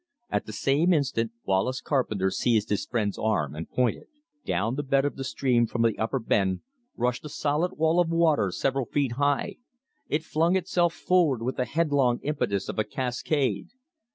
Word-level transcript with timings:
At 0.31 0.47
the 0.47 0.51
same 0.51 0.93
instant 0.93 1.31
Wallace 1.45 1.79
Carpenter 1.79 2.31
seized 2.31 2.69
his 2.71 2.87
friend's 2.87 3.19
arm 3.19 3.53
and 3.53 3.69
pointed. 3.69 4.07
Down 4.43 4.73
the 4.73 4.81
bed 4.81 5.05
of 5.05 5.15
the 5.15 5.23
stream 5.23 5.67
from 5.67 5.83
the 5.83 5.95
upper 5.99 6.17
bend 6.17 6.61
rushed 6.97 7.23
a 7.23 7.29
solid 7.29 7.73
wall 7.73 7.99
of 7.99 8.09
water 8.09 8.49
several 8.51 8.87
feet 8.87 9.11
high. 9.11 9.57
It 10.09 10.23
flung 10.23 10.55
itself 10.55 10.95
forward 10.95 11.43
with 11.43 11.57
the 11.57 11.65
headlong 11.65 12.19
impetus 12.23 12.67
of 12.67 12.79
a 12.79 12.83
cascade. 12.83 13.67